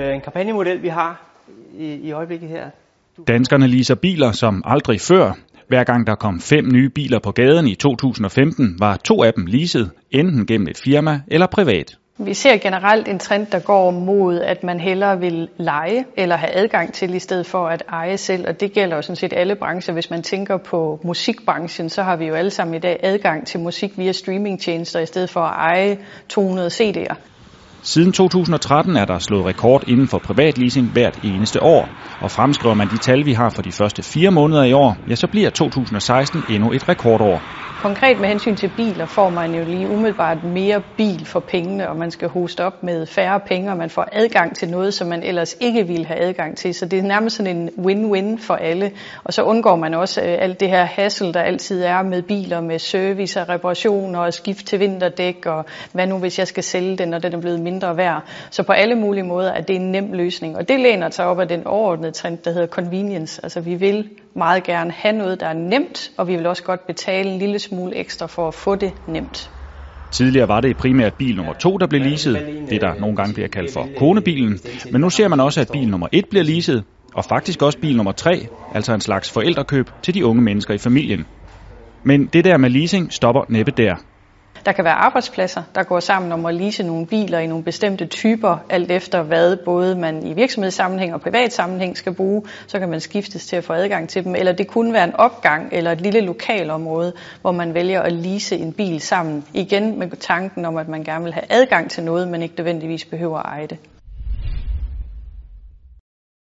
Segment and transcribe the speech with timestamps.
[0.00, 1.22] En kampagnemodel, vi har
[1.78, 2.70] i, i øjeblikket her.
[3.28, 5.32] Danskerne leaser biler som aldrig før.
[5.68, 9.46] Hver gang der kom fem nye biler på gaden i 2015, var to af dem
[9.46, 11.98] leaset, enten gennem et firma eller privat.
[12.18, 16.54] Vi ser generelt en trend, der går mod, at man hellere vil lege eller have
[16.54, 18.48] adgang til, i stedet for at eje selv.
[18.48, 19.94] Og det gælder jo sådan set alle brancher.
[19.94, 23.60] Hvis man tænker på musikbranchen, så har vi jo alle sammen i dag adgang til
[23.60, 25.98] musik via streamingtjenester, i stedet for at eje
[26.28, 27.14] 200 CD'er.
[27.86, 31.88] Siden 2013 er der slået rekord inden for privatleasing hvert eneste år,
[32.20, 35.14] og fremskriver man de tal, vi har for de første fire måneder i år, ja,
[35.14, 37.42] så bliver 2016 endnu et rekordår.
[37.84, 41.96] Konkret med hensyn til biler får man jo lige umiddelbart mere bil for pengene, og
[41.96, 45.22] man skal hoste op med færre penge, og man får adgang til noget, som man
[45.22, 46.74] ellers ikke ville have adgang til.
[46.74, 48.92] Så det er nærmest sådan en win-win for alle.
[49.24, 52.60] Og så undgår man også øh, alt det her hassle, der altid er med biler,
[52.60, 56.96] med service og reparationer og skift til vinterdæk, og hvad nu hvis jeg skal sælge
[56.96, 58.22] den, når den er blevet mindre værd.
[58.50, 60.56] Så på alle mulige måder er det en nem løsning.
[60.56, 63.40] Og det læner sig op af den overordnede trend, der hedder convenience.
[63.42, 66.86] Altså vi vil meget gerne have noget, der er nemt, og vi vil også godt
[66.86, 69.50] betale en lille smule ekstra for at få det nemt.
[70.10, 73.48] Tidligere var det primært bil nummer to, der blev leaset, det der nogle gange bliver
[73.48, 74.58] kaldt for konebilen,
[74.92, 77.96] men nu ser man også, at bil nummer et bliver leaset, og faktisk også bil
[77.96, 81.26] nummer tre, altså en slags forældrekøb til de unge mennesker i familien.
[82.04, 83.94] Men det der med leasing stopper næppe der.
[84.66, 88.06] Der kan være arbejdspladser, der går sammen om at lease nogle biler i nogle bestemte
[88.06, 92.88] typer, alt efter hvad både man i virksomhedssammenhæng og privat sammenhæng skal bruge, så kan
[92.88, 94.34] man skiftes til at få adgang til dem.
[94.34, 98.56] Eller det kunne være en opgang eller et lille lokalområde, hvor man vælger at lease
[98.56, 99.44] en bil sammen.
[99.54, 103.04] Igen med tanken om, at man gerne vil have adgang til noget, men ikke nødvendigvis
[103.04, 103.78] behøver at eje det.